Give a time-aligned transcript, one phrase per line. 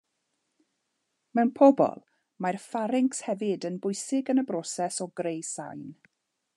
[1.39, 2.01] Mewn pobol,
[2.45, 5.87] mae'r ffaryncs hefyd yn bwysig yn y broses o greu sain.